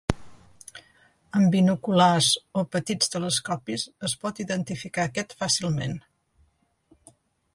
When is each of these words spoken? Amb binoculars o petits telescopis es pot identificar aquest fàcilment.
Amb 1.39 1.51
binoculars 1.55 2.29
o 2.61 2.63
petits 2.75 3.13
telescopis 3.17 3.85
es 4.09 4.17
pot 4.23 4.43
identificar 4.47 5.05
aquest 5.11 5.39
fàcilment. 5.43 5.97